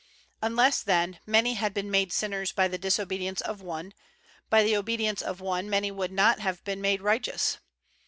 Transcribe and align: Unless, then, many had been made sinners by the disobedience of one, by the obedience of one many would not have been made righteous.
Unless, 0.41 0.81
then, 0.81 1.19
many 1.27 1.53
had 1.53 1.75
been 1.75 1.91
made 1.91 2.11
sinners 2.11 2.51
by 2.51 2.67
the 2.67 2.79
disobedience 2.79 3.39
of 3.39 3.61
one, 3.61 3.93
by 4.49 4.63
the 4.63 4.75
obedience 4.75 5.21
of 5.21 5.41
one 5.41 5.69
many 5.69 5.91
would 5.91 6.11
not 6.11 6.39
have 6.39 6.63
been 6.63 6.81
made 6.81 7.03
righteous. 7.03 7.59